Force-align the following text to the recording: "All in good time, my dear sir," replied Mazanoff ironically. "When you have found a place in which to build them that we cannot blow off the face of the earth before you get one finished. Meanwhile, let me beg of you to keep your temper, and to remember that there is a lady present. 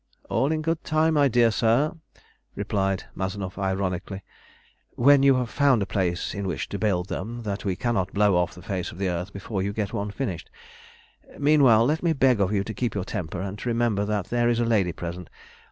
"All 0.31 0.51
in 0.51 0.63
good 0.63 0.83
time, 0.83 1.13
my 1.13 1.27
dear 1.27 1.51
sir," 1.51 1.93
replied 2.55 3.03
Mazanoff 3.13 3.59
ironically. 3.59 4.23
"When 4.95 5.21
you 5.21 5.35
have 5.35 5.51
found 5.51 5.83
a 5.83 5.85
place 5.85 6.33
in 6.33 6.47
which 6.47 6.67
to 6.69 6.79
build 6.79 7.07
them 7.07 7.43
that 7.43 7.65
we 7.65 7.75
cannot 7.75 8.11
blow 8.11 8.35
off 8.35 8.55
the 8.55 8.63
face 8.63 8.91
of 8.91 8.97
the 8.97 9.09
earth 9.09 9.31
before 9.31 9.61
you 9.61 9.73
get 9.73 9.93
one 9.93 10.09
finished. 10.09 10.49
Meanwhile, 11.37 11.85
let 11.85 12.01
me 12.01 12.13
beg 12.13 12.39
of 12.41 12.51
you 12.51 12.63
to 12.63 12.73
keep 12.73 12.95
your 12.95 13.05
temper, 13.05 13.41
and 13.41 13.59
to 13.59 13.69
remember 13.69 14.03
that 14.05 14.31
there 14.31 14.49
is 14.49 14.59
a 14.59 14.65
lady 14.65 14.91
present. 14.91 15.29